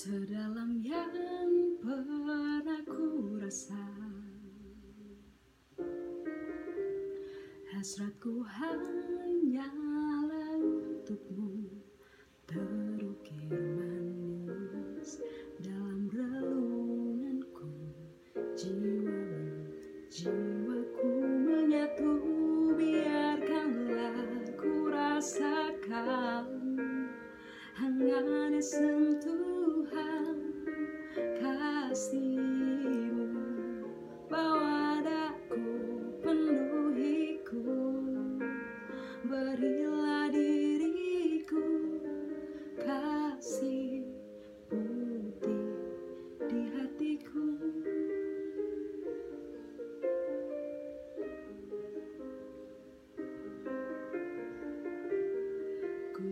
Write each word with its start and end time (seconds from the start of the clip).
terdalam 0.00 0.80
yang 0.80 1.76
pernah 1.76 2.80
ku 2.88 3.36
rasa 3.36 3.84
hasratku 7.68 8.40
hanyalah 8.40 9.68
untukmu. 10.56 11.49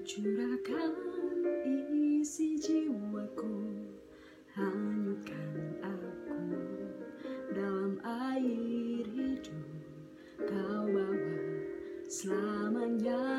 curahkan 0.09 0.97
isi 1.69 2.57
jiwaku 2.57 3.77
hanyutkan 4.57 5.77
aku 5.85 6.41
dalam 7.53 8.01
air 8.01 9.05
hidup 9.05 9.69
kau 10.49 10.89
bawa 10.89 11.29
selamanya. 12.09 13.38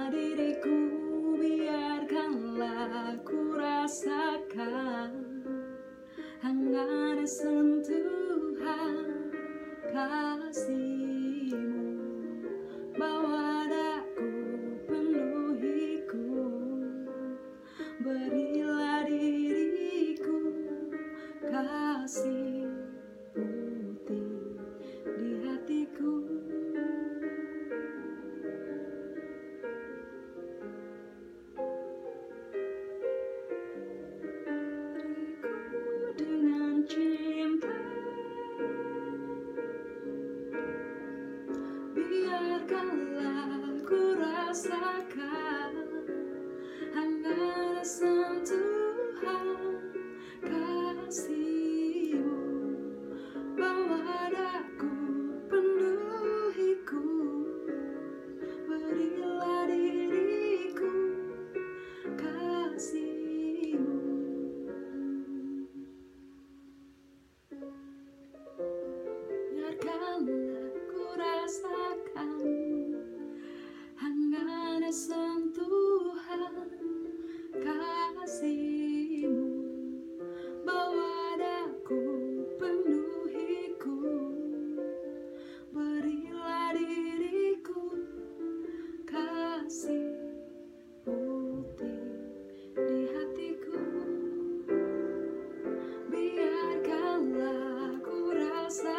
знаю. 98.70 98.99